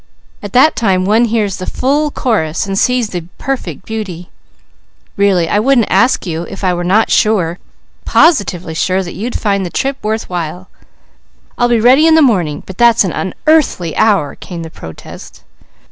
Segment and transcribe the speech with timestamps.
[0.41, 4.31] At that time one hears the full chorus, and sees the perfect beauty.
[5.15, 7.59] Really, I wouldn't ask you, if I were not sure,
[8.03, 10.69] positively sure, that you'd find the trip worth while."
[11.55, 15.43] "I'll be ready in the morning, but that's an unearthly hour!" came the protest.